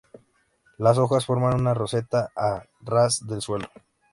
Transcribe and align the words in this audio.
Las 0.79 0.97
hojas 0.97 1.27
forman 1.27 1.59
una 1.61 1.75
roseta 1.75 2.31
a 2.35 2.63
ras 2.79 3.27
del 3.27 3.39
suelo. 3.43 3.67